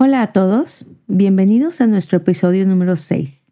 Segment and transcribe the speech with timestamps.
[0.00, 3.46] Hola a todos, bienvenidos a nuestro episodio número 6.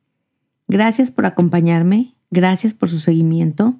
[0.69, 3.75] Gracias por acompañarme, gracias por su seguimiento.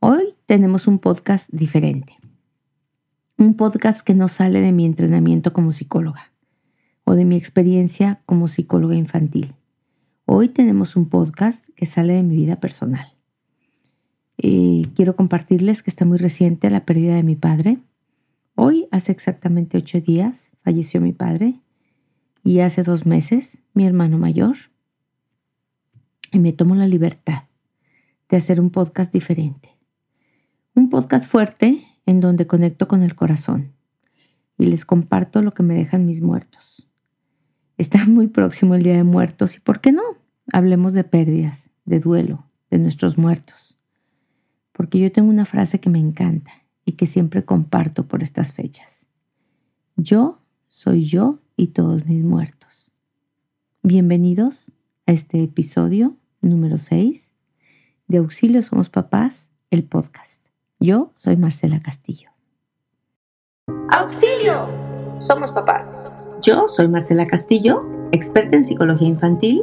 [0.00, 2.16] Hoy tenemos un podcast diferente.
[3.36, 6.32] Un podcast que no sale de mi entrenamiento como psicóloga
[7.04, 9.52] o de mi experiencia como psicóloga infantil.
[10.24, 13.12] Hoy tenemos un podcast que sale de mi vida personal.
[14.38, 17.76] Eh, quiero compartirles que está muy reciente la pérdida de mi padre.
[18.54, 21.61] Hoy, hace exactamente ocho días, falleció mi padre
[22.42, 24.56] y hace dos meses mi hermano mayor.
[26.32, 27.44] Y me tomo la libertad
[28.28, 29.76] de hacer un podcast diferente.
[30.74, 33.72] Un podcast fuerte en donde conecto con el corazón
[34.58, 36.88] y les comparto lo que me dejan mis muertos.
[37.76, 40.02] Está muy próximo el Día de Muertos y ¿por qué no?
[40.52, 43.76] Hablemos de pérdidas, de duelo, de nuestros muertos.
[44.72, 46.52] Porque yo tengo una frase que me encanta
[46.84, 49.06] y que siempre comparto por estas fechas.
[49.96, 52.92] Yo soy yo y todos mis muertos.
[53.82, 54.72] Bienvenidos
[55.06, 57.32] a este episodio número 6
[58.08, 60.46] de Auxilio Somos Papás, el podcast.
[60.80, 62.30] Yo soy Marcela Castillo.
[63.90, 64.66] Auxilio,
[65.20, 65.88] somos papás.
[66.42, 69.62] Yo soy Marcela Castillo, experta en psicología infantil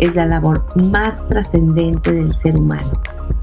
[0.00, 2.90] es la labor más trascendente del ser humano.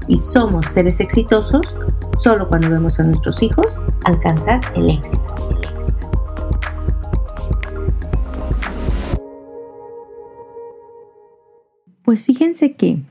[0.08, 1.76] Y somos seres exitosos
[2.16, 3.66] solo cuando vemos a nuestros hijos
[4.04, 5.24] alcanzar el éxito.
[12.02, 13.02] Pues fíjense que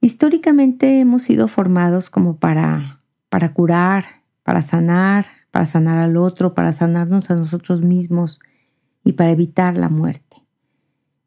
[0.00, 3.00] históricamente hemos sido formados como para,
[3.30, 8.38] para curar, para sanar, para sanar al otro, para sanarnos a nosotros mismos
[9.02, 10.44] y para evitar la muerte.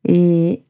[0.04, 0.67] Eh,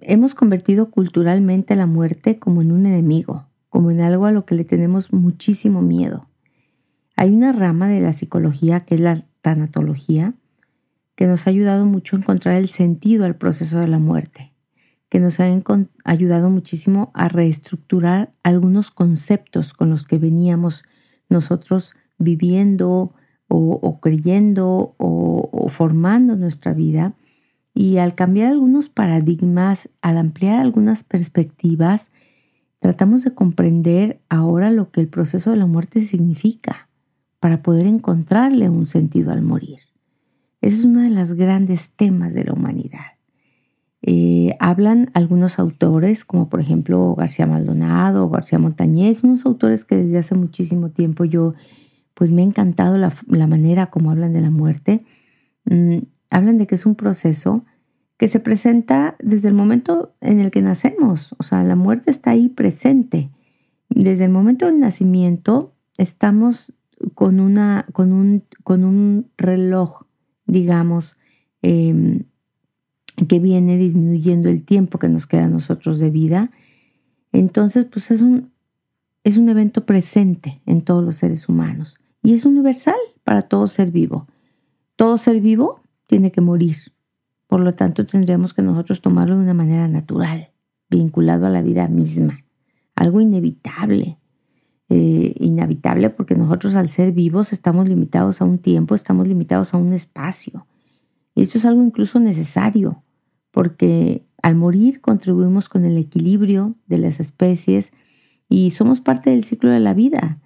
[0.00, 4.54] hemos convertido culturalmente la muerte como en un enemigo, como en algo a lo que
[4.54, 6.26] le tenemos muchísimo miedo.
[7.16, 10.34] Hay una rama de la psicología que es la tanatología,
[11.14, 14.52] que nos ha ayudado mucho a encontrar el sentido al proceso de la muerte,
[15.08, 15.46] que nos ha
[16.04, 20.84] ayudado muchísimo a reestructurar algunos conceptos con los que veníamos
[21.28, 23.14] nosotros viviendo
[23.48, 27.14] o, creyendo o formando nuestra vida
[27.78, 32.10] y al cambiar algunos paradigmas, al ampliar algunas perspectivas,
[32.80, 36.88] tratamos de comprender ahora lo que el proceso de la muerte significa
[37.38, 39.78] para poder encontrarle un sentido al morir.
[40.60, 43.12] Ese es uno de los grandes temas de la humanidad.
[44.02, 50.18] Eh, hablan algunos autores, como por ejemplo García Maldonado, García Montañez, unos autores que desde
[50.18, 51.54] hace muchísimo tiempo yo,
[52.14, 53.12] pues me ha encantado la,
[53.46, 55.00] manera como hablan de la muerte.
[55.64, 55.98] Mm,
[56.30, 57.64] hablan de que es un proceso
[58.16, 61.34] que se presenta desde el momento en el que nacemos.
[61.38, 63.30] O sea, la muerte está ahí presente.
[63.88, 66.72] Desde el momento del nacimiento estamos
[67.14, 70.02] con, una, con, un, con un reloj,
[70.46, 71.16] digamos,
[71.62, 72.24] em,
[73.28, 76.50] que viene disminuyendo el tiempo que nos queda a nosotros de vida.
[77.32, 78.50] Entonces, pues es un,
[79.22, 83.90] es un evento presente en todos los seres humanos y es universal para todo ser
[83.90, 84.26] vivo.
[84.96, 86.76] Todo ser vivo tiene que morir.
[87.46, 90.50] Por lo tanto, tendríamos que nosotros tomarlo de una manera natural,
[90.90, 92.44] vinculado a la vida misma,
[92.96, 94.18] algo inevitable.
[94.90, 99.76] Eh, inevitable porque nosotros al ser vivos estamos limitados a un tiempo, estamos limitados a
[99.76, 100.66] un espacio.
[101.34, 103.02] Y esto es algo incluso necesario,
[103.50, 107.92] porque al morir contribuimos con el equilibrio de las especies
[108.48, 110.40] y somos parte del ciclo de la vida.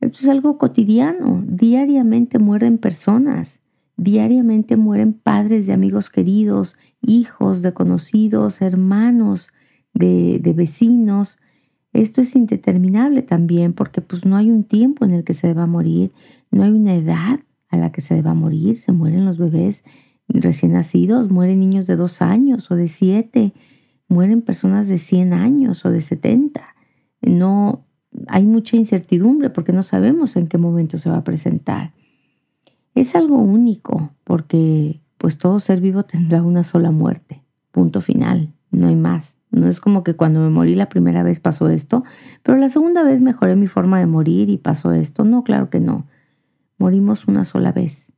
[0.00, 3.62] Esto es algo cotidiano, diariamente mueren personas
[3.98, 9.48] Diariamente mueren padres de amigos queridos, hijos de conocidos, hermanos
[9.92, 11.36] de, vecinos.
[11.92, 15.66] Esto es indeterminable también porque pues no hay un tiempo en el que se deba
[15.66, 16.12] morir,
[16.52, 17.40] no hay una edad
[17.70, 19.82] a la que se deba morir, se mueren los bebés
[20.28, 23.52] recién nacidos, mueren niños de dos años o de siete,
[24.06, 26.62] mueren personas de 100 años o de 70.
[27.20, 27.84] No
[28.28, 31.94] hay mucha incertidumbre porque no sabemos en qué momento se va a presentar.
[32.94, 38.88] Es algo único porque pues todo ser vivo tendrá una sola muerte, punto final, no
[38.88, 39.38] hay más.
[39.50, 42.04] No es como que cuando me morí la primera vez pasó esto,
[42.42, 45.24] pero la segunda vez mejoré mi forma de morir y pasó esto.
[45.24, 46.06] No, claro que no.
[46.76, 48.12] Morimos una sola vez.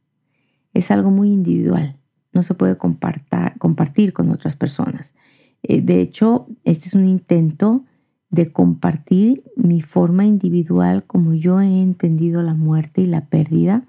[0.75, 1.97] Es algo muy individual.
[2.33, 5.15] no se puede compartir con otras personas.
[5.63, 7.85] Eh, de hecho, este es un intento
[8.31, 13.85] de compartir mi forma individual como yo he entendido la muerte y la pérdida,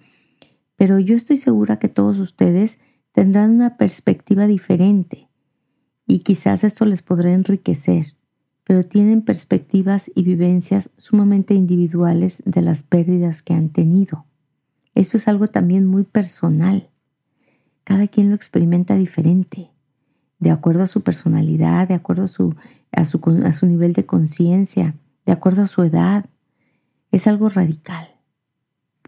[0.81, 2.79] pero yo estoy segura que todos ustedes
[3.11, 5.29] tendrán una perspectiva diferente
[6.07, 8.15] y quizás esto les podrá enriquecer,
[8.63, 14.25] pero tienen perspectivas y vivencias sumamente individuales de las pérdidas que han tenido.
[14.95, 16.89] Esto es algo también muy personal.
[17.83, 19.69] Cada quien lo experimenta diferente,
[20.39, 22.55] de acuerdo a su personalidad, de acuerdo a su
[22.91, 24.95] a su, a su nivel de conciencia,
[25.27, 26.25] de acuerdo a su edad.
[27.11, 28.10] Es algo radical,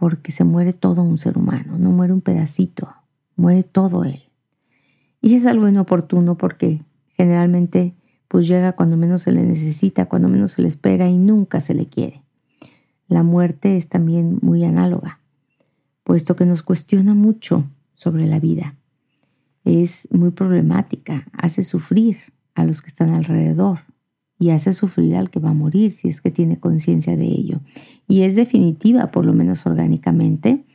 [0.03, 2.93] porque se muere todo un ser humano, no muere un pedacito,
[3.37, 4.21] muere todo él.
[5.21, 6.81] Y es algo inoportuno porque
[7.15, 7.93] generalmente
[8.27, 11.73] pues llega cuando menos se le necesita, cuando menos se le espera y nunca se
[11.73, 12.21] le quiere.
[13.07, 15.21] La muerte es también muy análoga,
[16.03, 17.63] puesto que nos cuestiona mucho
[17.93, 18.75] sobre la vida.
[19.63, 22.17] Es muy problemática, hace sufrir,
[22.55, 23.79] a los que están alrededor
[24.39, 27.61] y hace sufrir al que va a morir si es que tiene conciencia de ello.
[28.07, 30.65] Y es definitiva, por lo menos orgánicamente,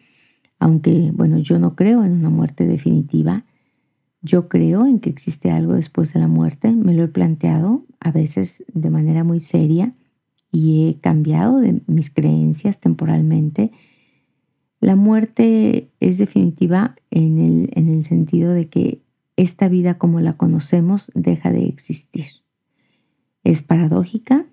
[0.58, 3.44] aunque, bueno, yo no creo en una muerte definitiva.
[4.22, 6.72] Yo creo en que existe algo después de la muerte.
[6.72, 9.94] Me lo he planteado a veces de manera muy seria
[10.50, 13.70] y he cambiado de mis creencias temporalmente.
[14.80, 19.02] La muerte es definitiva en el, en el sentido de que
[19.36, 22.26] esta vida como la conocemos deja de existir.
[23.48, 24.44] Es paradójica,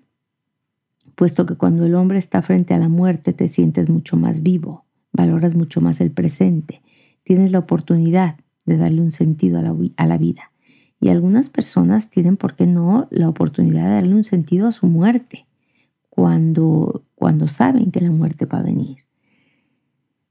[1.16, 4.86] puesto que cuando el hombre está frente a la muerte te sientes mucho más vivo,
[5.12, 6.80] valoras mucho más el presente,
[7.22, 10.50] tienes la oportunidad de darle un sentido a la, vida.
[10.98, 14.86] Y algunas personas tienen, ¿por qué no?, la oportunidad de darle un sentido a su
[14.86, 15.44] muerte
[16.08, 19.00] cuando, cuando saben que la muerte va a venir.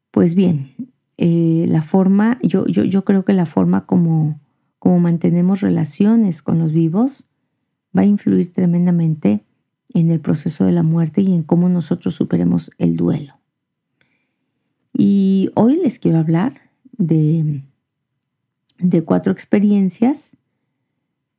[0.10, 0.72] Pues bien,
[1.18, 4.40] eh, la forma, yo, yo, yo creo que la forma como
[4.80, 7.26] cómo mantenemos relaciones con los vivos,
[7.96, 9.44] va a influir tremendamente
[9.94, 13.36] en el proceso de la muerte y en cómo nosotros superemos el duelo.
[14.94, 16.54] Y hoy les quiero hablar
[16.98, 17.62] de,
[18.80, 20.38] de cuatro experiencias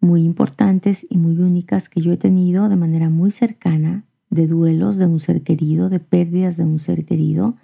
[0.00, 4.96] muy importantes y muy únicas que yo he tenido de manera muy cercana, de duelos
[4.96, 7.56] de un ser querido, de pérdidas de un ser querido.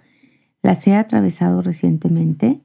[0.61, 2.61] Las he atravesado recientemente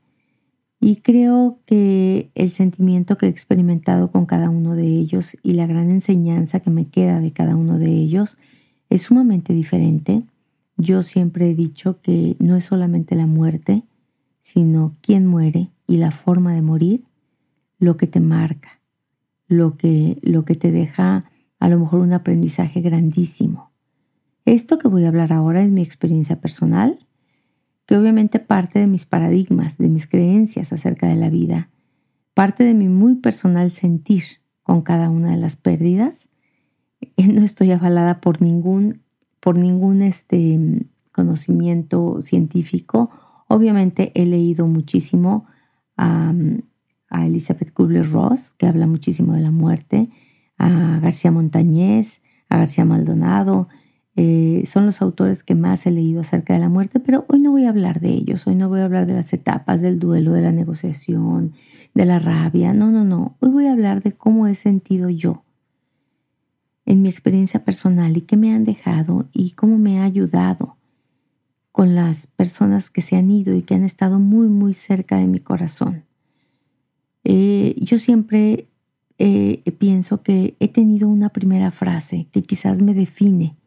[0.80, 5.66] y creo que el sentimiento que he experimentado con cada uno de ellos y la
[5.66, 8.38] gran enseñanza que me queda de cada uno de ellos
[8.88, 10.22] es sumamente diferente.
[10.76, 13.82] Yo siempre he dicho que no es solamente la muerte,
[14.40, 17.02] sino quién muere y la forma de morir
[17.80, 18.80] lo que te marca,
[19.48, 21.24] lo que, lo que te deja
[21.58, 23.72] a lo mejor un aprendizaje grandísimo.
[24.44, 27.00] Esto que voy a hablar ahora es mi experiencia personal
[27.88, 31.70] que obviamente parte de mis paradigmas, de mis creencias acerca de la vida,
[32.34, 34.24] parte de mi muy personal sentir
[34.62, 36.28] con cada una de las pérdidas.
[37.00, 39.00] Eh, no estoy avalada por ningún,
[39.40, 43.08] por ningún este, conocimiento científico.
[43.48, 45.46] Obviamente he leído muchísimo
[45.96, 46.34] a,
[47.10, 50.10] Elizabeth Kubler-Ross, que habla muchísimo de la muerte,
[50.58, 52.20] a García Montañez,
[52.50, 53.68] a García Maldonado,
[54.20, 57.52] eh, son los autores que más he leído acerca de la muerte, pero hoy no
[57.52, 60.32] voy a hablar de ellos, hoy no voy a hablar de las etapas del duelo,
[60.32, 61.52] de la negociación,
[61.94, 65.44] de la rabia, no, no, no, hoy voy a hablar de cómo he sentido yo
[66.84, 70.78] en mi experiencia personal y qué me han dejado y cómo me ha ayudado
[71.70, 75.28] con las personas que se han ido y que han estado muy, muy cerca de
[75.28, 76.06] mi corazón.
[77.22, 78.66] Eh, yo siempre
[79.18, 83.57] eh, pienso que he tenido una primera frase que quizás me define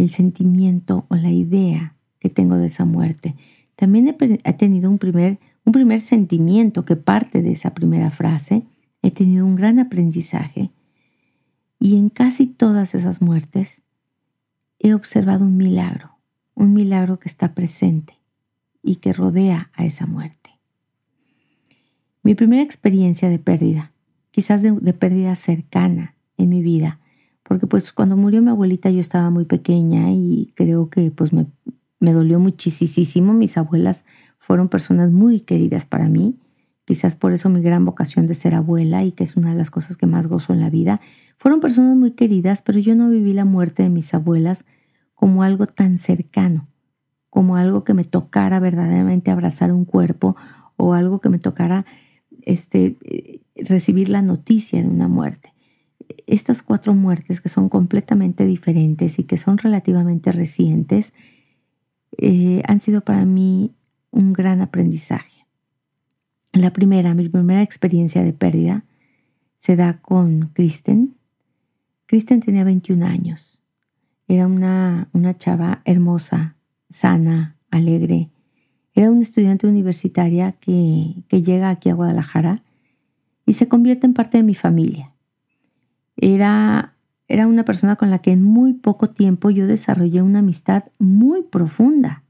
[0.00, 3.34] el sentimiento o la idea que tengo de esa muerte.
[3.76, 8.64] También he, tenido un primer, un primer sentimiento que parte de esa primera frase.
[9.02, 10.70] He tenido un gran aprendizaje
[11.78, 13.82] y en casi todas esas muertes
[14.78, 16.18] he observado un milagro,
[16.54, 18.14] un milagro que está presente
[18.82, 20.50] y que rodea a esa muerte.
[22.22, 23.92] Mi primera experiencia de pérdida,
[24.30, 26.99] quizás de, de pérdida cercana en mi vida,
[27.50, 31.46] porque pues cuando murió mi abuelita yo estaba muy pequeña y creo que pues me,
[31.98, 33.32] me dolió muchísimo.
[33.32, 34.04] Mis abuelas
[34.38, 36.36] fueron personas muy queridas para mí,
[36.84, 39.68] quizás por eso mi gran vocación de ser abuela y que es una de las
[39.68, 41.00] cosas que más gozo en la vida.
[41.38, 44.64] Fueron personas muy queridas, pero yo no viví la muerte de mis abuelas
[45.16, 46.68] como algo tan cercano,
[47.30, 50.36] como algo que me tocara verdaderamente abrazar un cuerpo
[50.76, 51.84] o algo que me tocara
[52.42, 55.52] este, eh, recibir la noticia de una muerte
[56.26, 61.12] estas cuatro muertes que son completamente diferentes y que son relativamente recientes,
[62.18, 63.74] eh, han sido para mí
[64.10, 65.46] un gran aprendizaje.
[66.52, 68.84] La primera, mi primera experiencia de pérdida,
[69.56, 71.14] se da con Kristen.
[72.06, 73.60] Kristen tenía 21 años.
[74.26, 76.56] Era una, una chava hermosa,
[76.88, 78.30] sana, alegre.
[78.94, 82.62] Era una estudiante universitaria que, que llega aquí a Guadalajara
[83.46, 85.09] y se convierte en parte de mi familia.
[86.20, 86.94] Era,
[87.28, 91.42] era una persona con la que en muy poco tiempo yo desarrollé una amistad muy
[91.42, 92.24] profunda.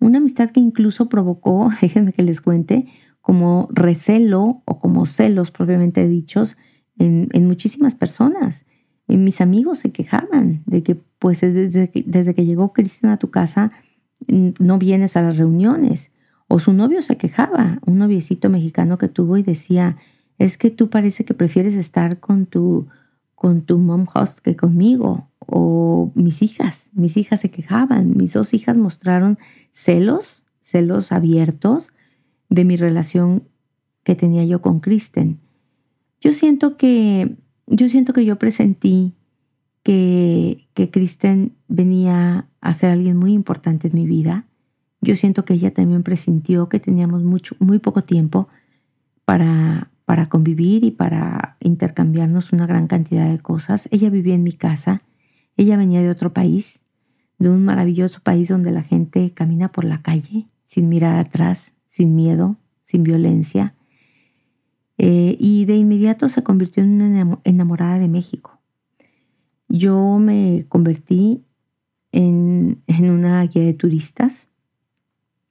[0.00, 2.88] Una amistad que incluso provocó, déjenme que les cuente,
[3.20, 6.56] como recelo o como celos propiamente dichos
[6.98, 8.66] en, muchísimas personas.
[9.06, 13.18] En mis amigos se quejaban de que pues desde que, desde que llegó Cristian a
[13.18, 13.70] tu casa
[14.26, 16.10] no vienes a las reuniones.
[16.48, 19.96] O su novio se quejaba, un noviecito mexicano que tuvo y decía,
[20.38, 22.88] es que tú parece que prefieres estar con tu,
[23.42, 25.28] con tu mom host que conmigo.
[25.40, 29.36] O mis hijas, mis hijas se quejaban, mis dos hijas mostraron
[29.72, 31.90] celos, celos abiertos
[32.48, 33.42] de mi relación
[34.04, 35.40] que tenía yo con Kristen.
[36.20, 39.14] Yo siento que yo siento que yo presentí
[39.82, 44.46] que, que Kristen venía a ser alguien muy importante en mi vida.
[45.00, 48.46] Yo siento que ella también presintió que teníamos mucho, muy poco tiempo
[49.24, 49.91] para,
[50.22, 53.88] para convivir y para intercambiarnos una gran cantidad de cosas.
[53.90, 55.02] Ella vivía en mi casa,
[55.56, 56.84] ella venía de otro país,
[57.40, 62.14] de un maravilloso país donde la gente camina por la calle sin mirar atrás, sin
[62.14, 63.74] miedo, sin violencia.
[64.96, 68.60] Eh, y de inmediato se convirtió en una enamorada de México.
[69.66, 71.42] Yo me convertí
[72.12, 74.50] en, en una guía de turistas.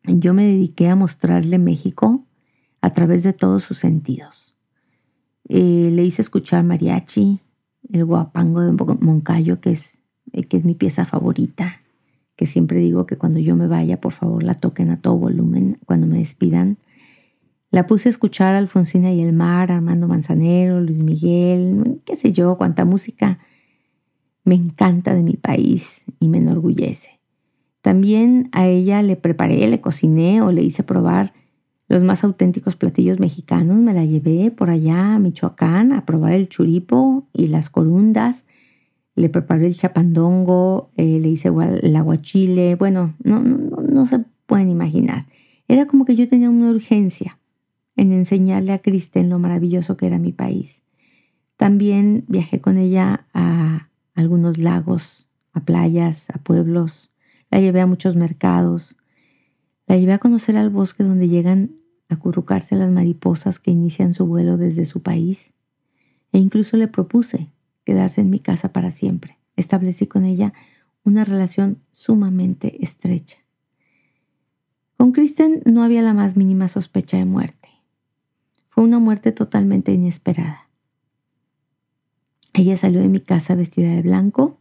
[0.05, 2.25] Yo me dediqué a mostrarle México
[2.79, 4.50] a través de todos sus sentidos.
[5.49, 7.39] Eh, le hice escuchar mariachi,
[7.91, 10.01] el guapango de Moncayo, que es,
[10.49, 11.81] que es mi pieza favorita
[12.41, 15.77] que siempre digo que cuando yo me vaya, por favor, la toquen a todo volumen
[15.85, 16.79] cuando me despidan.
[17.69, 22.57] La puse a escuchar Alfonsina y el Mar, Armando Manzanero, Luis Miguel, qué sé yo,
[22.57, 23.37] cuánta música
[24.43, 27.19] me encanta de mi país y me enorgullece.
[27.81, 31.33] También a ella le preparé, le cociné o le hice probar
[31.91, 33.75] los más auténticos platillos mexicanos.
[33.75, 38.45] Me la llevé por allá a Michoacán a probar el churipo y las corundas
[39.15, 44.69] le preparé el chapandongo, eh, le hice el aguachile, bueno, no, no, no se pueden
[44.69, 45.25] imaginar.
[45.67, 47.37] Era como que yo tenía una urgencia
[47.97, 50.83] en enseñarle a Kristen lo maravilloso que era mi país.
[51.57, 57.11] También viajé con ella a algunos lagos, a playas, a pueblos.
[57.49, 58.95] La llevé a muchos mercados.
[59.87, 61.80] La llevé a conocer al bosque donde llegan
[62.11, 65.53] a currucarse las mariposas que inician su vuelo desde su país.
[66.31, 67.49] E incluso le propuse
[67.83, 69.37] quedarse en mi casa para siempre.
[69.55, 70.53] Establecí con ella
[71.03, 73.37] una relación sumamente estrecha.
[74.97, 77.69] Con Kristen no había la más mínima sospecha de muerte.
[78.69, 80.69] Fue una muerte totalmente inesperada.
[82.53, 84.59] Ella salió de mi casa vestida de blanco,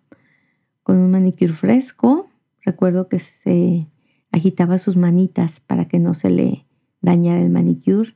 [0.83, 2.29] con un manicure fresco.
[2.63, 3.87] Recuerdo que se
[4.33, 6.65] agitaba sus manitas para que no se le
[7.01, 8.15] dañara el manicure.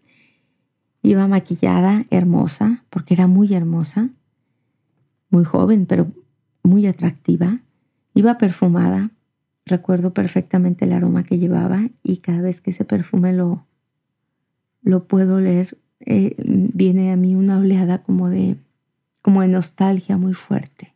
[1.02, 4.10] Iba maquillada, hermosa, porque era muy hermosa
[5.34, 6.06] muy joven, pero
[6.62, 7.58] muy atractiva.
[8.14, 9.10] Iba perfumada.
[9.66, 13.66] Recuerdo perfectamente el aroma que llevaba y cada vez que ese perfume lo,
[14.82, 18.56] lo puedo leer, eh, viene a mí una oleada como de,
[19.22, 20.94] como de nostalgia muy fuerte.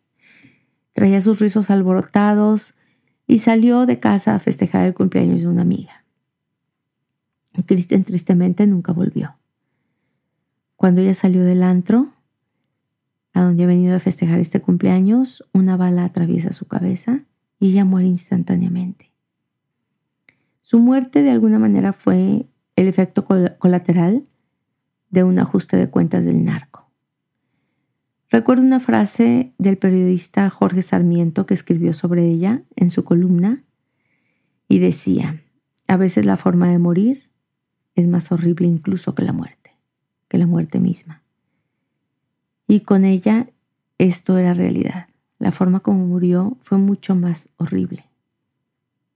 [0.92, 2.74] Traía sus rizos alborotados
[3.26, 5.97] y salió de casa a festejar el cumpleaños de una amiga.
[7.66, 9.36] Kristen tristemente nunca volvió.
[10.76, 12.12] Cuando ella salió del antro,
[13.32, 17.24] a donde ha venido a festejar este cumpleaños, una bala atraviesa su cabeza
[17.58, 19.12] y ella muere instantáneamente.
[20.62, 22.46] Su muerte de alguna manera fue
[22.76, 24.24] el efecto colateral
[25.10, 26.90] de un ajuste de cuentas del narco.
[28.30, 33.64] Recuerdo una frase del periodista Jorge Sarmiento que escribió sobre ella en su columna
[34.68, 35.42] y decía,
[35.86, 37.27] a veces la forma de morir
[38.00, 39.72] es más horrible incluso que la muerte,
[40.28, 41.22] que la muerte misma.
[42.66, 43.48] Y con ella
[43.98, 45.08] esto era realidad.
[45.38, 48.04] La forma como murió fue mucho más horrible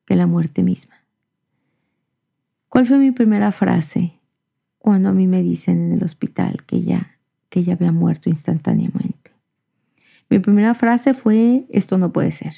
[0.04, 0.96] que la muerte misma.
[2.68, 4.14] ¿Cuál fue mi primera frase
[4.78, 7.18] cuando a mí me dicen en el hospital que ella,
[7.50, 9.30] que ella había muerto instantáneamente?
[10.28, 12.54] Mi primera frase fue, esto no puede ser.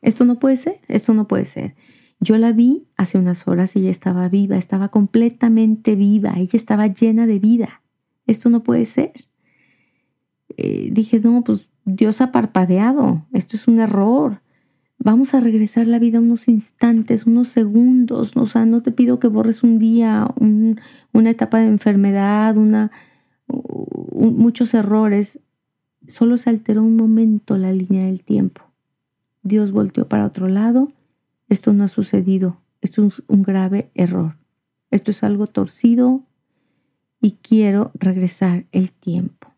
[0.00, 1.74] Esto no puede ser, esto no puede ser.
[2.20, 6.86] Yo la vi hace unas horas y ella estaba viva, estaba completamente viva, ella estaba
[6.86, 7.82] llena de vida.
[8.26, 9.12] Esto no puede ser.
[10.56, 14.40] Eh, dije, no, pues Dios ha parpadeado, esto es un error.
[14.98, 18.36] Vamos a regresar la vida unos instantes, unos segundos.
[18.36, 20.26] O sea, no te pido que borres un día,
[21.12, 22.90] una etapa de enfermedad, una,
[23.46, 25.40] muchos errores.
[26.08, 28.62] Solo se alteró un momento la línea del tiempo.
[29.42, 30.88] Dios volteó para otro lado.
[31.48, 32.60] Esto no ha sucedido.
[32.80, 34.36] Esto es un grave error.
[34.90, 36.22] Esto es algo torcido
[37.20, 39.52] y quiero regresar el tiempo.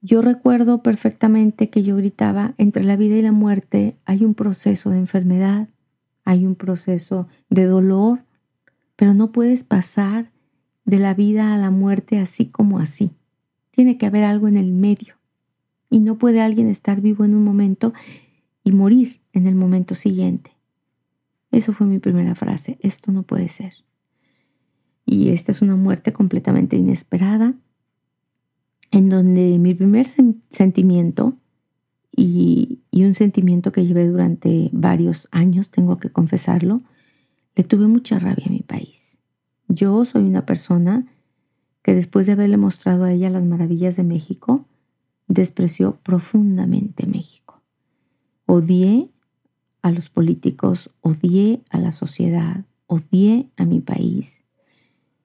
[0.00, 4.90] Yo recuerdo perfectamente que yo gritaba, entre la vida y la muerte hay un proceso
[4.90, 5.68] de enfermedad,
[6.24, 8.24] hay un proceso de dolor,
[8.96, 10.32] pero no puedes pasar
[10.84, 13.12] de la vida a la muerte así como así.
[13.70, 15.14] Tiene que haber algo en el medio.
[15.88, 17.92] Y no puede alguien estar vivo en un momento
[18.64, 20.50] y morir en el momento siguiente.
[21.52, 22.78] Eso fue mi primera frase.
[22.80, 23.74] Esto no puede ser.
[25.06, 27.54] Y esta es una muerte completamente inesperada,
[28.90, 31.36] en donde mi primer sentimiento
[32.14, 36.80] y, y, un sentimiento que llevé durante varios años, tengo que confesarlo,
[37.56, 39.18] le tuve mucha rabia a mi país.
[39.68, 41.06] Yo soy una persona
[41.82, 44.66] que después de haberle mostrado a ella las maravillas de México,
[45.26, 47.62] despreció profundamente México.
[48.46, 49.10] Odié
[49.82, 54.44] a los políticos, odié a la sociedad, odié a mi país.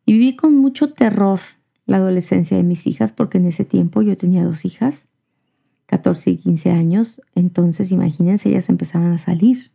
[0.06, 1.40] Y viví con mucho terror
[1.86, 5.08] la adolescencia de mis hijas, porque en ese tiempo yo tenía dos hijas,
[5.86, 9.72] 14 y 15 años, entonces imagínense, ellas empezaban a salir,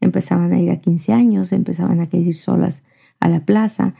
[0.00, 2.82] empezaban a ir a 15 años, empezaban a querer ir solas
[3.20, 3.94] a la plaza,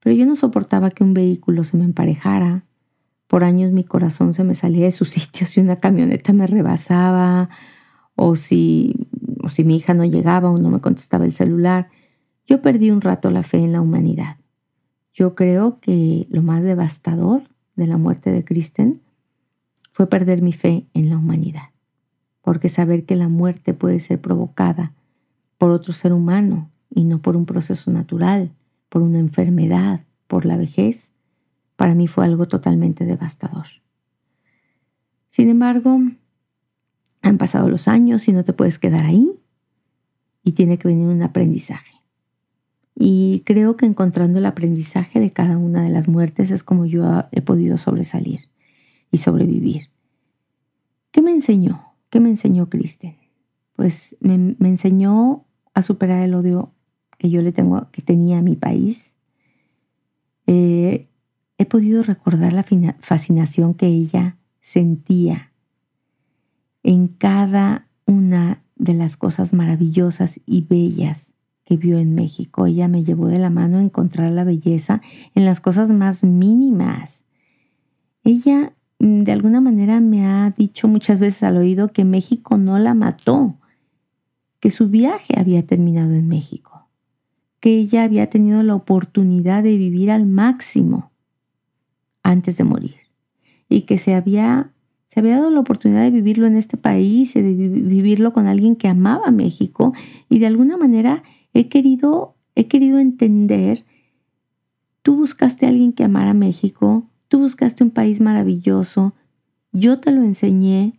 [0.00, 2.64] pero yo no soportaba que un vehículo se me emparejara,
[3.30, 7.48] por años mi corazón se me salía de sus sitios si una camioneta me rebasaba.
[8.16, 9.06] O si,
[9.42, 11.88] o si mi hija no llegaba o no me contestaba el celular.
[12.46, 14.36] Yo perdí un rato la fe en la humanidad.
[15.12, 17.42] Yo creo que lo más devastador
[17.76, 19.00] de la muerte de Kristen
[19.90, 21.70] fue perder mi fe en la humanidad,
[22.42, 24.92] porque saber que la muerte puede ser provocada
[25.58, 28.50] por otro ser humano y no por un proceso natural,
[28.88, 31.12] por una enfermedad, por la vejez,
[31.76, 33.66] para mí fue algo totalmente devastador.
[35.28, 35.98] Sin embargo,
[37.22, 39.40] han pasado los años y no te puedes quedar ahí
[40.42, 41.92] y tiene que venir un aprendizaje.
[42.94, 47.24] Y creo que encontrando el aprendizaje de cada una de las muertes es como yo
[47.32, 48.50] he podido sobresalir
[49.10, 49.90] y sobrevivir.
[51.10, 51.94] ¿Qué me enseñó?
[52.10, 53.16] ¿Qué me enseñó Kristen?
[53.74, 56.72] Pues me, enseñó a superar el odio
[57.18, 59.14] que yo le tengo, que tenía a mi país.
[60.46, 61.08] Eh,
[61.58, 62.64] he podido recordar la
[62.98, 65.49] fascinación que ella sentía
[66.82, 72.66] en cada una de las cosas maravillosas y bellas que vio en México.
[72.66, 75.00] Ella me llevó de la mano a encontrar la belleza
[75.34, 77.24] en las cosas más mínimas.
[78.24, 82.78] Ella mm, de alguna manera me ha dicho muchas veces al oído que México no
[82.78, 83.56] la mató,
[84.58, 86.88] que su viaje había terminado en México,
[87.60, 91.12] que ella había tenido la oportunidad de vivir al máximo
[92.22, 92.96] antes de morir
[93.68, 94.72] y que se había,
[95.10, 98.86] se había dado la oportunidad de vivirlo en este país de vivirlo con alguien que
[98.86, 99.92] amaba México
[100.28, 103.84] y de alguna manera he querido, he querido entender,
[105.02, 109.12] tú buscaste a alguien que amara México, tú buscaste un país maravilloso,
[109.72, 110.92] yo te lo enseñé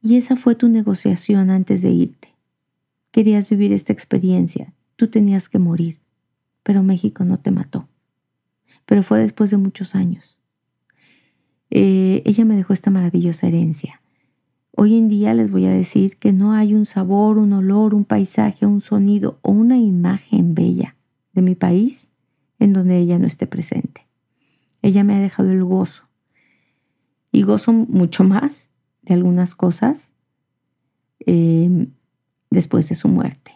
[0.00, 2.28] y esa fue tu negociación antes de irte.
[3.10, 5.98] Querías vivir esta experiencia, tú tenías que morir,
[6.62, 7.88] pero México no te mató.
[8.86, 10.38] Pero fue después de muchos años.
[11.76, 14.00] Eh, ella me dejó esta maravillosa herencia.
[14.76, 18.04] Hoy en día les voy a decir que no hay un sabor, un olor, un
[18.04, 20.94] paisaje, un sonido o una imagen bella
[21.32, 22.10] de mi país
[22.60, 24.06] en donde ella no esté presente.
[24.82, 26.04] Ella me ha dejado el gozo
[27.32, 28.70] y gozo mucho más
[29.02, 30.14] de algunas cosas
[31.26, 31.88] em,
[32.50, 33.50] después de su muerte.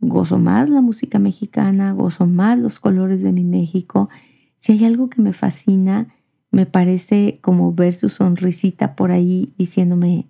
[0.00, 4.10] Gozo más la música mexicana, gozo más los colores de mi México.
[4.58, 6.14] Si hay algo que me fascina,
[6.50, 10.26] me parece como ver su sonrisita por ahí diciéndome,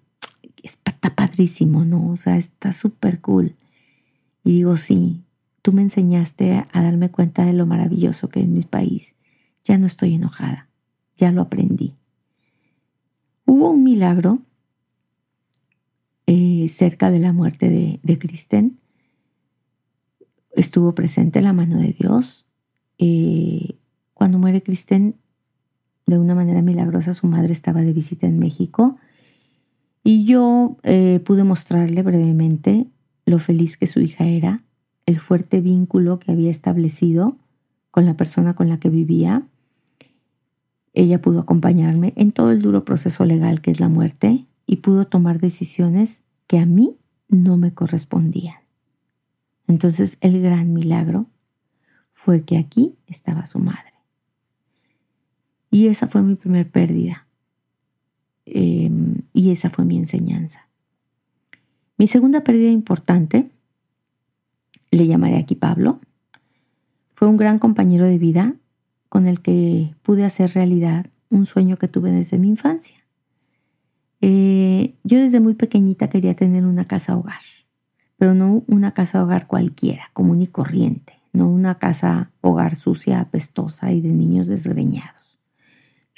[0.63, 2.11] está padrísimo, ¿no?
[2.11, 3.57] O sea, está súper cool.
[4.45, 5.23] Y digo, sí,
[5.63, 9.15] tú me enseñaste a darme cuenta de lo maravilloso que es mi país.
[9.65, 10.69] Ya no estoy enojada,
[11.17, 11.95] ya lo aprendí.
[13.45, 14.41] Hubo un milagro
[16.27, 18.79] eh, cerca de la muerte de, de Kristen.
[20.53, 22.47] Estuvo presente la mano de Dios.
[22.99, 23.77] Eh,
[24.15, 25.17] cuando muere Kristen,
[26.09, 28.97] de una manera milagrosa, su madre estaba de visita en México
[30.03, 32.87] y yo eh, pude mostrarle brevemente
[33.27, 34.61] lo feliz que su hija era,
[35.05, 37.37] el fuerte vínculo que había establecido
[37.91, 39.43] con la persona con la que vivía.
[40.95, 45.07] Ella pudo acompañarme en todo el duro proceso legal que es la muerte y pudo
[45.07, 46.97] tomar decisiones que a mí
[47.29, 48.57] no me correspondían.
[49.67, 51.27] Entonces el gran milagro
[52.13, 53.98] fue que aquí estaba su madre.
[55.71, 57.27] Y esa fue mi primer pérdida.
[58.47, 60.69] Em, y esa fue mi enseñanza.
[61.99, 63.51] Mi segunda pérdida importante,
[64.91, 66.01] le llamaré aquí Pablo,
[67.15, 68.55] fue un gran compañero de vida
[69.09, 72.97] con el que pude hacer realidad un sueño que tuve desde mi infancia.
[74.21, 77.43] Eh, yo desde muy pequeñita quería tener una casa hogar,
[78.17, 83.93] pero no una casa hogar cualquiera, común y corriente, no una casa hogar sucia, apestosa
[83.93, 85.18] y de niños desgreñados.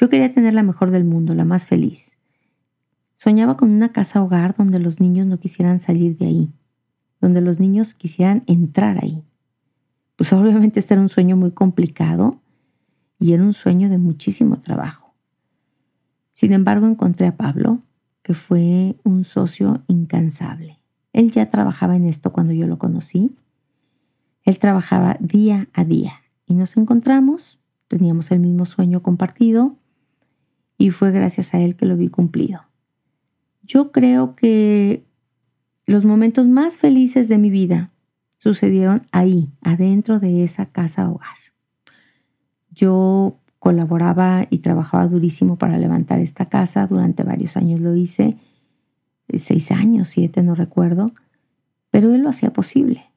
[0.01, 2.17] Yo quería tener la mejor del mundo, la más feliz.
[3.15, 6.53] Soñaba con una casa hogar donde los niños no quisieran salir de ahí,
[7.21, 9.23] donde los niños quisieran entrar ahí.
[10.17, 12.41] Pues obviamente este era un sueño muy complicado
[13.19, 15.13] y era un sueño de muchísimo trabajo.
[16.33, 17.79] Sin embargo, encontré a Pablo,
[18.23, 20.79] que fue un socio incansable.
[21.13, 23.37] Él ya trabajaba en esto cuando yo lo conocí.
[24.45, 29.77] Él trabajaba día a día y nos encontramos, teníamos el mismo sueño compartido
[30.81, 32.63] y fue gracias a él que lo vi cumplido.
[33.63, 35.05] Yo creo que
[35.85, 37.91] los momentos más felices de mi vida
[38.39, 41.37] sucedieron ahí, adentro de esa casa hogar.
[42.71, 46.87] Yo colaboraba y trabajaba durísimo para levantar esta casa.
[46.87, 48.39] Durante varios años lo hice,
[49.35, 51.09] seis años, siete, no recuerdo,
[51.91, 53.10] pero él lo hacía posible,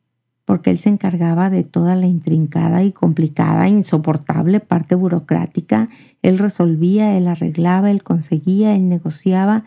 [0.54, 5.88] porque él se encargaba de toda la intrincada y complicada, insoportable parte burocrática.
[6.22, 9.66] Él resolvía, él arreglaba, él conseguía, él negociaba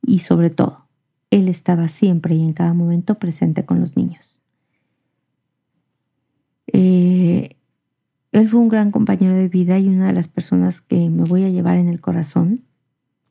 [0.00, 0.86] y sobre todo,
[1.30, 4.40] él estaba siempre y en cada momento presente con los niños.
[6.72, 7.54] Eh,
[8.32, 11.44] él fue un gran compañero de vida y una de las personas que me voy
[11.44, 12.62] a llevar en el corazón,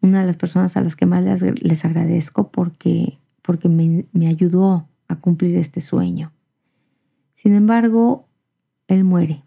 [0.04, 4.88] una de las personas a las que más les, agradezco porque, porque me, me ayudó
[5.08, 6.32] a cumplir este sueño.
[7.36, 8.30] Sin embargo,
[8.88, 9.43] él muere.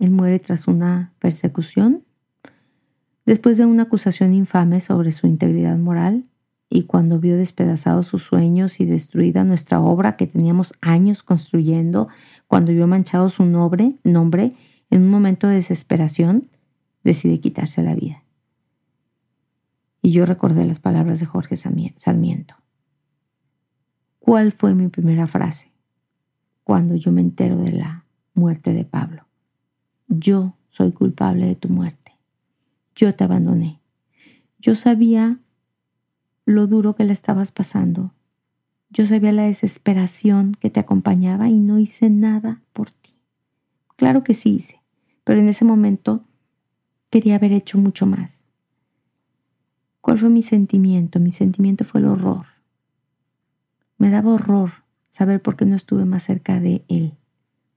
[0.00, 2.04] Él muere tras una persecución,
[3.26, 6.24] después de una acusación infame sobre su integridad moral
[6.68, 12.08] y cuando vio despedazados sus sueños y destruida nuestra obra que teníamos años construyendo,
[12.46, 14.50] cuando vio manchado su nombre, nombre
[14.90, 16.48] en un momento de desesperación,
[17.02, 18.24] decide quitarse la vida.
[20.02, 22.56] Y yo recordé las palabras de Jorge Sarmiento.
[24.18, 25.67] ¿Cuál fue mi primera frase
[26.68, 28.04] cuando yo me entero de la
[28.34, 29.24] muerte de Pablo?
[30.06, 32.12] Yo soy culpable de tu muerte.
[32.94, 33.80] Yo te abandoné.
[34.58, 35.30] Yo sabía
[36.44, 38.12] lo duro que le estabas pasando.
[38.90, 43.14] Yo sabía la desesperación que te acompañaba y no hice nada por ti.
[43.96, 44.82] Claro que sí hice,
[45.24, 46.20] pero en ese momento
[47.08, 48.44] quería haber hecho mucho más.
[50.02, 51.18] ¿Cuál fue mi sentimiento?
[51.18, 52.44] Mi sentimiento fue el horror.
[53.96, 57.14] Me daba horror saber por qué no estuve más cerca de él.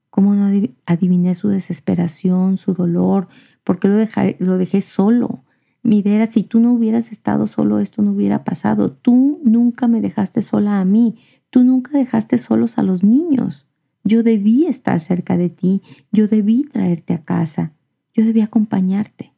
[0.10, 0.52] Cómo no
[0.86, 3.28] adiviné su desesperación, su dolor,
[3.64, 3.98] por qué lo,
[4.40, 5.44] lo dejé solo.
[5.84, 8.92] Mi idea era, si tú no hubieras estado solo, esto no hubiera pasado.
[8.92, 11.16] Tú nunca me dejaste sola a mí.
[11.50, 13.68] Tú nunca dejaste solos a los niños.
[14.04, 17.74] Yo debí estar cerca de ti, yo debí traerte a casa,
[18.14, 19.34] yo debí acompañarte.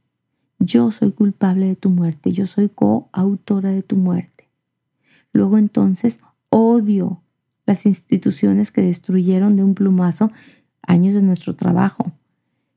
[0.59, 4.47] Yo soy culpable de tu muerte, yo soy coautora de tu muerte.
[5.33, 7.22] Luego entonces odio
[7.65, 10.31] las instituciones que destruyeron de un plumazo
[10.81, 12.11] años de nuestro trabajo,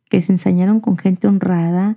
[0.09, 1.97] que se ensañaron con gente honrada,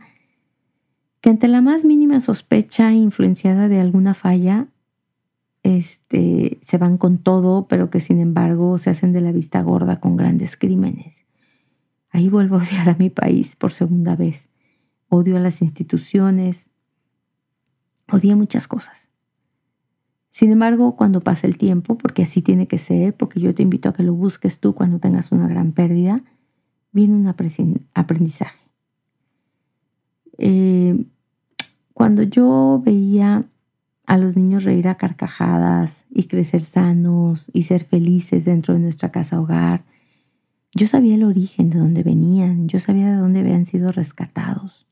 [1.21, 4.67] que ante la más mínima sospecha influenciada de alguna falla
[5.63, 9.99] este, se van con todo, pero que sin embargo se hacen de la vista gorda
[9.99, 11.25] con grandes crímenes.
[12.11, 14.49] Ahí vuelvo a odiar a mi país por segunda vez.
[15.09, 16.71] Odio a las instituciones,
[18.11, 19.08] odio muchas cosas.
[20.29, 23.89] Sin embargo, cuando pasa el tiempo, porque así tiene que ser, porque yo te invito
[23.89, 26.23] a que lo busques tú cuando tengas una gran pérdida,
[26.91, 28.69] viene un aprendizaje.
[30.37, 31.05] Eh,
[31.93, 33.41] cuando yo veía
[34.09, 39.11] a los niños reír a carcajadas y crecer sanos y ser felices dentro de nuestra
[39.11, 39.85] casa hogar.
[40.73, 44.87] Yo sabía el origen de dónde venían, yo sabía de dónde habían sido rescatados.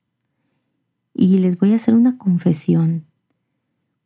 [1.16, 3.07] Y les voy a hacer una confesión.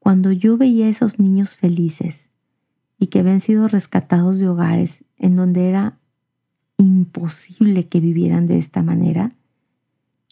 [0.01, 2.31] Cuando yo veía a esos niños felices
[2.97, 5.99] y que habían sido rescatados de hogares en donde era
[6.77, 9.29] imposible que vivieran de esta manera,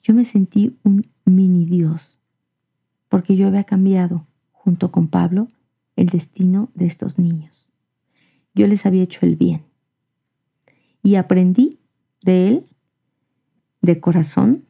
[0.01, 2.17] yo me sentí un mini Dios,
[3.09, 5.47] porque yo había cambiado junto con Pablo,
[5.95, 7.69] el destino de estos niños.
[8.55, 9.65] Yo les había hecho el bien
[11.03, 11.77] y aprendí
[12.23, 12.65] de él
[13.83, 14.65] de corazón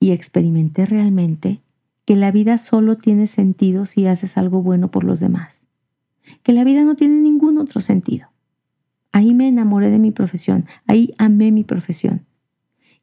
[0.00, 1.60] y experimenté realmente
[2.06, 5.66] que la vida solo tiene sentido si haces algo bueno por los demás.
[6.42, 8.28] que la vida no tiene ningún otro sentido.
[9.12, 12.26] Ahí me enamoré de mi profesión, ahí amé mi profesión.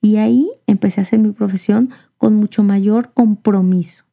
[0.01, 4.03] Y ahí empecé a hacer mi profesión con mucho mayor compromiso.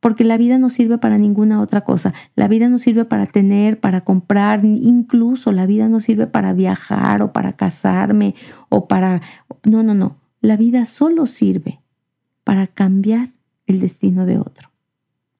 [0.00, 2.12] Porque la vida no sirve para ninguna otra cosa.
[2.36, 7.22] La vida no sirve para tener, para comprar, incluso la vida no sirve para viajar
[7.22, 8.34] o para casarme
[8.68, 9.22] o para...
[9.64, 10.16] No, no, no.
[10.40, 11.80] La vida solo sirve
[12.44, 13.30] para cambiar
[13.68, 14.70] el destino de otro,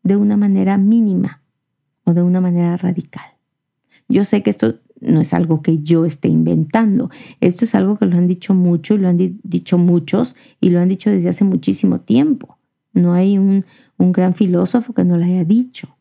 [0.05, 1.43] de una manera mínima
[2.05, 3.25] o de una manera radical.
[4.09, 7.11] Yo sé que esto no es algo que yo esté inventando.
[7.41, 10.81] Esto es algo que lo han dicho mucho y lo han dicho muchos y lo
[10.81, 12.59] han dicho desde hace muchísimo tiempo.
[12.93, 13.65] No hay un,
[13.97, 15.97] un gran filósofo que no lo haya dicho.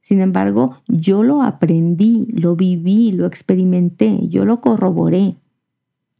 [0.00, 5.36] Sin embargo, yo lo aprendí, lo viví, lo experimenté, yo lo corroboré.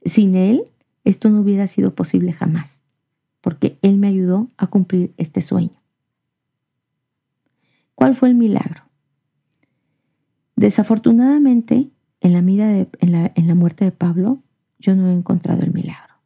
[0.04, 0.64] Sin él,
[1.04, 2.78] esto no hubiera sido posible jamás,
[3.48, 5.72] porque él me ayudó a cumplir este sueño.
[7.94, 8.82] ¿Cuál fue el milagro?
[10.54, 11.88] Desafortunadamente,
[12.20, 14.42] en la, en la muerte de Pablo,
[14.78, 16.16] yo no he encontrado el milagro.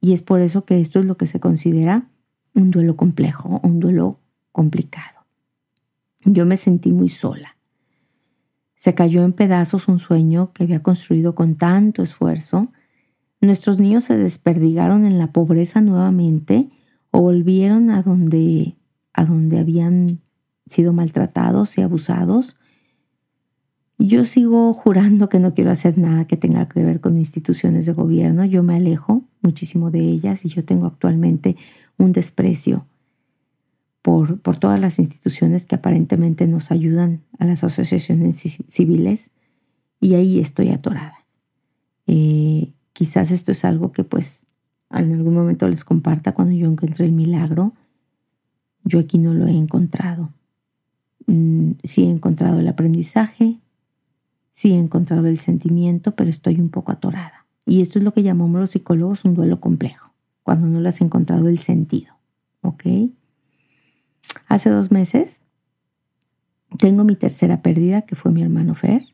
[0.00, 2.08] Y es por eso que esto es lo que se considera
[2.54, 4.18] un duelo complejo, un duelo
[4.50, 5.26] complicado.
[6.24, 7.58] Yo me sentí muy sola.
[8.74, 12.72] Se cayó en pedazos un sueño que había construido con tanto esfuerzo.
[13.44, 16.70] Nuestros niños se desperdigaron en la pobreza nuevamente
[17.10, 18.76] o volvieron a donde,
[19.12, 20.20] a donde habían
[20.66, 22.56] sido maltratados y abusados
[23.98, 27.92] yo sigo jurando que no quiero hacer nada que tenga que ver con instituciones de
[27.92, 28.44] gobierno.
[28.44, 31.56] Yo me alejo muchísimo de ellas y yo tengo actualmente
[31.96, 32.86] un desprecio
[34.02, 39.30] por, por todas las instituciones que aparentemente nos ayudan a las asociaciones civiles
[40.00, 41.24] y ahí estoy atorada.
[42.06, 44.46] Eh, quizás esto es algo que pues
[44.90, 47.74] en algún momento les comparta cuando yo encontré el milagro.
[48.84, 50.30] Yo aquí no lo he encontrado.
[51.26, 53.58] Mm, sí he encontrado el aprendizaje,
[54.54, 57.44] Sí he encontrado el sentimiento, pero estoy un poco atorada.
[57.66, 61.00] Y esto es lo que llamamos los psicólogos un duelo complejo, cuando no le has
[61.00, 62.14] encontrado el sentido.
[62.62, 62.84] ¿Ok?
[64.46, 65.42] Hace dos meses
[66.78, 69.04] tengo mi tercera pérdida, que fue mi hermano Fer.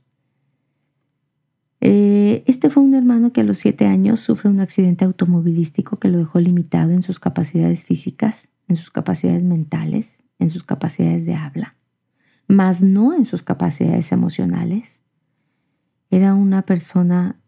[2.60, 6.18] Este fue un hermano que a los siete años sufre un accidente automovilístico que lo
[6.18, 11.76] dejó limitado en sus capacidades físicas, en sus capacidades mentales, en sus capacidades de habla,
[12.48, 15.00] más no en sus capacidades emocionales.
[16.10, 17.40] Era una persona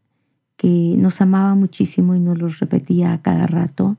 [0.57, 3.98] que nos amaba muchísimo y nos lo repetía a cada rato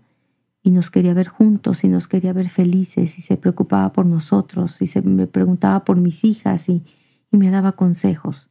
[0.64, 4.82] y nos quería ver juntos y nos quería ver felices y se preocupaba por nosotros
[4.82, 6.82] y se me preguntaba por mis hijas y
[7.30, 8.50] me daba consejos.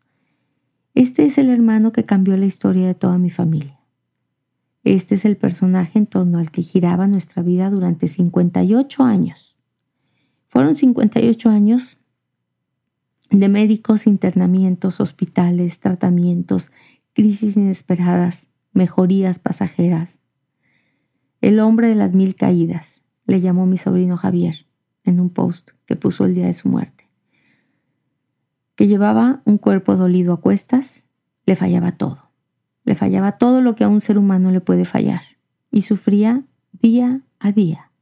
[0.94, 3.80] Este es el hermano que cambió la historia de toda mi familia.
[4.84, 9.56] Este es el personaje en torno al que giraba nuestra vida durante 58 años.
[10.48, 11.98] Fueron 58 años
[13.30, 16.70] de médicos, internamientos, hospitales, tratamientos,
[17.14, 20.18] crisis inesperadas, mejorías pasajeras.
[21.40, 24.66] El hombre de las mil caídas, le llamó mi sobrino Javier
[25.04, 27.01] en un post que puso el día de su muerte.
[28.82, 31.04] Que llevaba un cuerpo dolido a cuestas,
[31.46, 32.32] le fallaba todo.
[32.82, 35.22] Le fallaba todo lo que a un ser humano le puede fallar.
[35.70, 36.42] Y sufría
[36.72, 37.92] día a día,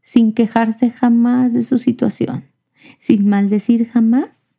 [0.00, 2.44] sin quejarse jamás de su situación,
[3.00, 4.54] sin maldecir jamás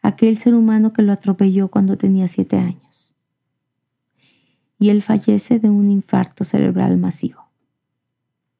[0.00, 3.12] aquel ser humano que lo atropelló cuando tenía siete años.
[4.78, 7.50] Y él fallece de un infarto cerebral masivo.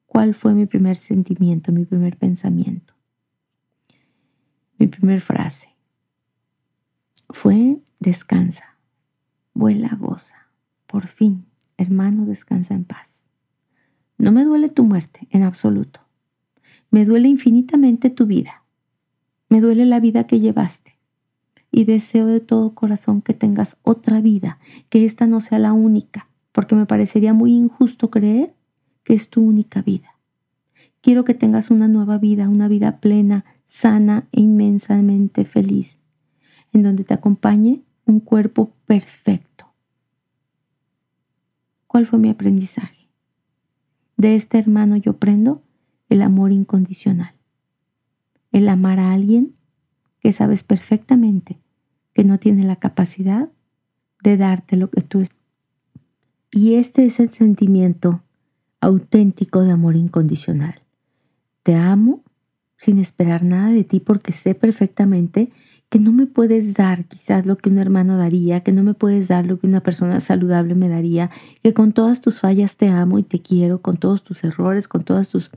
[0.05, 2.93] ¿Cuál fue mi primer sentimiento, mi primer pensamiento?
[4.77, 5.70] Mi primer frase
[7.31, 8.77] fue descansa,
[9.53, 10.47] vuela, goza,
[10.85, 11.45] por fin,
[11.77, 13.27] hermano, descansa en paz.
[14.17, 16.01] No me duele tu muerte en absoluto.
[16.89, 18.63] Me duele infinitamente tu vida.
[19.49, 20.97] Me duele la vida que llevaste
[21.71, 26.27] y deseo de todo corazón que tengas otra vida, que esta no sea la única,
[26.51, 28.53] porque me parecería muy injusto creer
[29.03, 30.17] que es tu única vida.
[30.99, 36.01] Quiero que tengas una nueva vida, una vida plena, sana e inmensamente feliz,
[36.73, 39.73] en donde te acompañe un cuerpo perfecto.
[41.87, 43.09] ¿Cuál fue mi aprendizaje?
[44.17, 45.63] De este hermano yo aprendo
[46.09, 47.33] el amor incondicional,
[48.51, 49.53] el amar a alguien
[50.19, 51.59] que sabes perfectamente
[52.13, 53.49] que no tiene la capacidad
[54.23, 55.23] de darte lo que tú
[56.51, 58.21] Y este es el sentimiento
[58.81, 60.81] auténtico de amor incondicional.
[61.63, 62.23] Te amo
[62.77, 65.51] sin esperar nada de ti porque sé perfectamente
[65.91, 69.27] que no me puedes dar quizás lo que un hermano daría, que no me puedes
[69.27, 73.19] dar lo que una persona saludable me daría, que con todas tus fallas te amo
[73.19, 75.51] y te quiero, con todos tus errores, con todas tus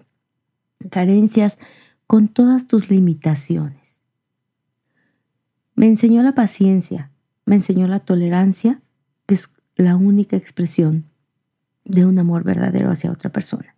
[0.90, 1.60] carencias,
[2.08, 4.00] con todas tus limitaciones.
[5.76, 7.12] Me enseñó la paciencia,
[7.46, 8.82] me enseñó la tolerancia,
[9.26, 11.04] que es la única expresión
[11.84, 13.76] de un amor verdadero hacia otra persona.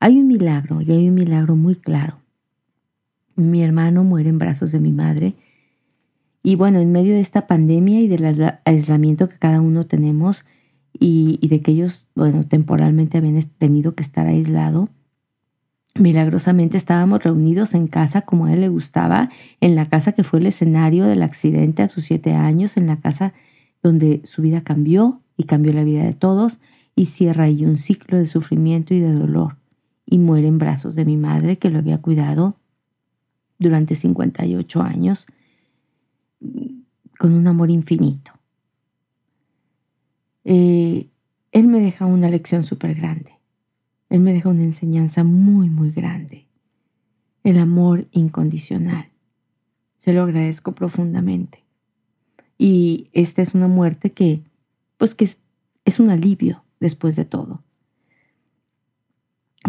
[0.00, 2.21] Hay un milagro, y hay un milagro muy claro.
[3.36, 5.34] Mi hermano muere en brazos de mi madre.
[6.42, 10.44] Y bueno, en medio de esta pandemia y del aislamiento que cada uno tenemos
[10.98, 14.88] y, de que ellos, bueno, temporalmente habían tenido que estar aislado,
[15.94, 19.28] Milagrosamente estábamos reunidos en casa como a él le gustaba,
[19.60, 22.96] en la casa que fue el escenario del accidente a sus siete años, en la
[22.96, 23.34] casa
[23.82, 26.60] donde su vida cambió y cambió la vida de todos,
[26.96, 29.56] y cierra ahí un ciclo de sufrimiento y de dolor,
[30.06, 32.56] y muere en brazos de mi madre que lo había cuidado
[33.62, 35.26] durante 58 años
[37.18, 38.32] con un amor infinito.
[40.44, 41.08] Eh,
[41.52, 43.32] él me deja una lección súper grande.
[44.08, 46.46] Él me deja una enseñanza muy, muy grande.
[47.44, 49.08] El amor incondicional.
[49.96, 51.62] Se lo agradezco profundamente.
[52.58, 54.42] Y esta es una muerte que,
[54.96, 55.40] pues que es,
[55.84, 57.62] es un alivio después de todo.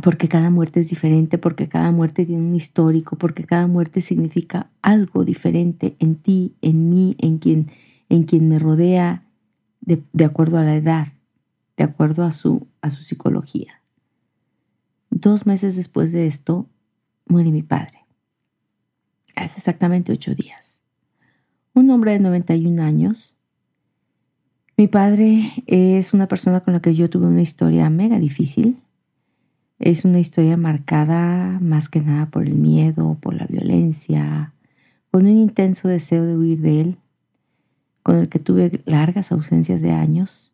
[0.03, 4.69] Porque cada muerte es diferente, porque cada muerte tiene un histórico, porque cada muerte significa
[4.81, 7.71] algo diferente en ti, en mí, en quien,
[8.09, 9.23] en quien me rodea,
[9.79, 11.07] de, de acuerdo a la edad,
[11.77, 13.81] de acuerdo a su, a su psicología.
[15.09, 16.67] Dos meses después de esto,
[17.25, 17.99] muere mi padre.
[19.37, 20.81] Hace exactamente ocho días.
[21.73, 23.35] Un hombre de 91 años.
[24.75, 28.83] Mi padre es una persona con la que yo tuve una historia mega difícil.
[29.79, 34.53] Es una historia marcada más que nada por el miedo, por la violencia,
[35.11, 36.97] con un intenso deseo de huir de él,
[38.01, 40.53] con el que tuve largas ausencias de años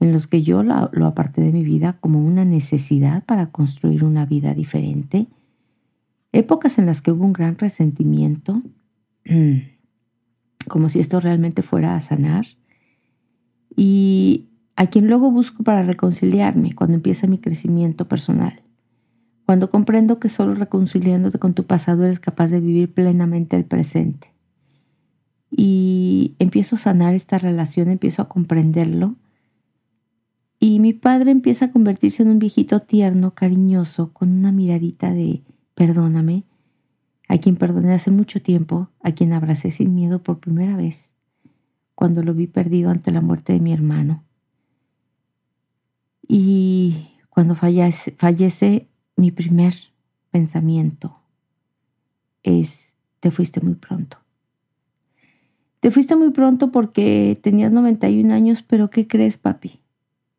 [0.00, 4.26] en los que yo lo, aparté de mi vida como una necesidad para construir una
[4.26, 5.26] vida diferente,
[6.32, 8.62] épocas en las que hubo un gran resentimiento,
[10.68, 12.46] como si esto realmente fuera a sanar,
[13.74, 14.47] y
[14.78, 18.62] a quien luego busco para reconciliarme cuando empieza mi crecimiento personal.
[19.44, 24.32] Cuando comprendo que solo reconciliándote con tu pasado eres capaz de vivir plenamente el presente.
[25.50, 29.16] Y empiezo a sanar esta relación, empiezo a comprenderlo
[30.60, 35.42] y mi padre empieza a convertirse en un viejito tierno, cariñoso, con una miradita de
[35.74, 36.44] perdóname,
[37.26, 41.14] a quien perdoné hace mucho tiempo, a quien abracé sin miedo por primera vez,
[41.96, 44.27] cuando lo vi perdido ante la muerte de mi hermano.
[46.28, 48.86] Y cuando fallece, fallece
[49.16, 49.74] mi primer
[50.30, 51.18] pensamiento
[52.42, 54.18] es, te fuiste muy pronto.
[55.80, 59.80] Te fuiste muy pronto porque tenías 91 años, pero ¿qué crees, papi?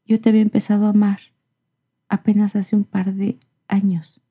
[0.05, 1.19] Yo te había empezado a amar
[2.07, 4.21] apenas hace un par de años.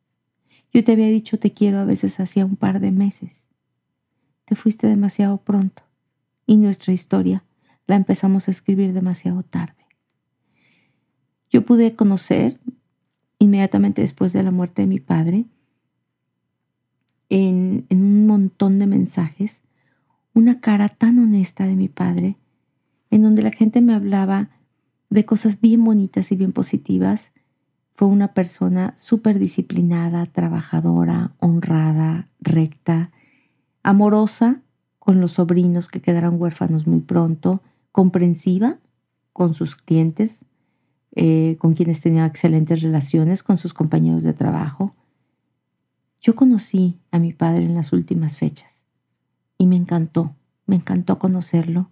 [0.73, 3.49] Yo te había dicho te quiero a veces hacía un par de meses.
[4.45, 5.83] Te fuiste demasiado pronto
[6.47, 7.45] y nuestra historia
[7.87, 9.78] la empezamos a escribir demasiado tarde.
[11.51, 12.59] Yo pude conocer
[13.39, 15.45] inmediatamente después de la muerte de mi padre
[17.29, 19.63] en, en un montón de mensajes
[20.35, 22.37] una cara tan honesta de mi padre
[23.11, 24.51] en donde la gente me hablaba
[25.11, 27.33] de cosas bien bonitas y bien positivas.
[27.93, 33.11] Fue una persona súper disciplinada, trabajadora, honrada, recta,
[33.83, 34.63] amorosa
[34.99, 38.79] con los sobrinos que quedaron huérfanos muy pronto, comprensiva
[39.33, 40.45] con sus clientes,
[41.21, 44.95] eh, con quienes tenía excelentes relaciones, con sus compañeros de trabajo.
[46.21, 48.85] Yo conocí a mi padre en las últimas fechas
[49.59, 51.91] y me encantó, me encantó conocerlo.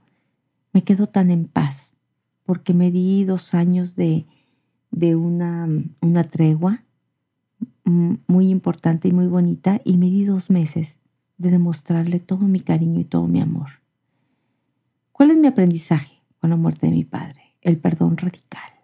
[0.72, 1.90] Me quedo tan en paz
[2.44, 4.26] porque me di dos años de,
[4.92, 5.68] una,
[6.00, 6.84] una tregua
[7.82, 11.00] muy importante y muy bonita y me di dos meses
[11.36, 13.70] de demostrarle todo mi cariño y todo mi amor.
[15.10, 17.56] ¿Cuál es mi aprendizaje con la muerte de mi padre?
[17.60, 18.75] El perdón radical.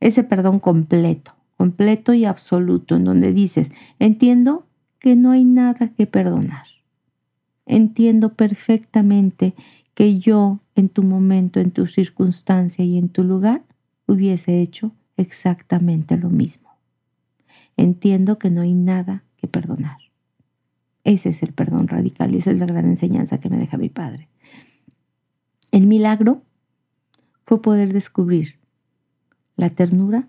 [0.00, 4.66] Ese perdón completo, completo y absoluto, en donde dices, entiendo
[4.98, 6.66] que no hay nada que perdonar.
[7.66, 9.54] Entiendo perfectamente
[9.94, 13.64] que yo en tu momento, en tu circunstancia y en tu lugar
[14.06, 16.68] hubiese hecho exactamente lo mismo.
[17.76, 19.98] Entiendo que no hay nada que perdonar.
[21.04, 23.88] Ese es el perdón radical y esa es la gran enseñanza que me deja mi
[23.88, 24.28] padre.
[25.72, 26.42] El milagro
[27.44, 28.57] fue poder descubrir
[29.58, 30.28] la ternura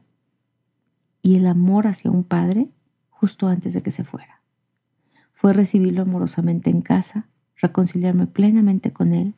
[1.22, 2.68] y el amor hacia un padre
[3.10, 4.42] justo antes de que se fuera.
[5.34, 9.36] Fue recibirlo amorosamente en casa, reconciliarme plenamente con él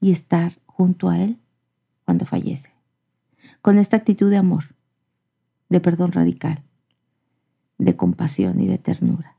[0.00, 1.38] y estar junto a Él
[2.04, 2.72] cuando fallece.
[3.60, 4.64] Con esta actitud de amor,
[5.68, 6.62] de perdón radical,
[7.78, 9.36] de compasión y de ternura.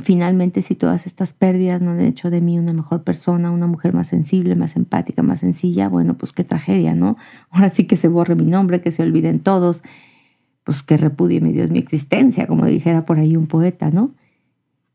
[0.00, 3.92] Finalmente si todas estas pérdidas no han hecho de mí una mejor persona, una mujer
[3.92, 7.16] más sensible, más empática, más sencilla, bueno, pues qué tragedia, ¿no?
[7.50, 9.82] Ahora sí que se borre mi nombre, que se olviden todos,
[10.64, 14.14] pues que repudie mi Dios mi existencia, como dijera por ahí un poeta, ¿no?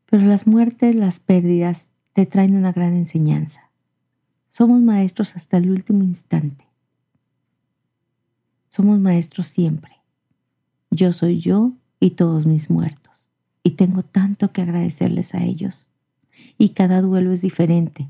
[0.09, 3.69] Pero las muertes, las pérdidas, te traen una gran enseñanza.
[4.49, 6.65] Somos maestros hasta el último instante.
[8.69, 9.91] Somos maestros siempre.
[10.89, 13.06] Yo soy yo y todos mis muertos.
[13.67, 15.89] Y tengo tanto que agradecerles a ellos.
[16.57, 18.07] Y cada duelo es diferente.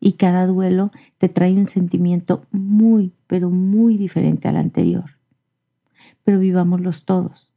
[0.00, 5.12] Y cada duelo te trae un sentimiento muy, pero muy diferente al anterior.
[6.24, 7.50] Pero vivámoslos todos,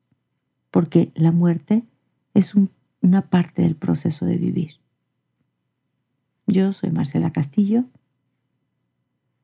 [0.70, 1.84] porque la muerte
[2.34, 2.54] es
[3.02, 4.76] una parte del proceso de vivir.
[6.48, 7.84] Yo soy Marcela Castillo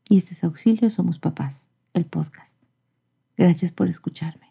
[0.08, 2.64] y este es Auxilio Somos Papás, el podcast.
[3.36, 4.47] Gracias por escucharme.